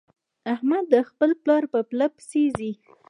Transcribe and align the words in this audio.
احمد 0.53 0.85
د 0.93 0.95
خپل 1.09 1.31
پلار 1.43 1.63
په 1.73 1.79
پله 1.89 2.07
پسې 2.15 2.43
ځي. 2.57 2.71